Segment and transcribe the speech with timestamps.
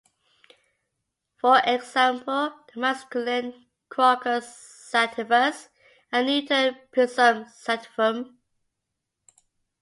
[1.37, 4.47] For example, the masculine "Crocus
[4.91, 5.69] sativus"
[6.11, 8.35] and neuter "Pisum sativum".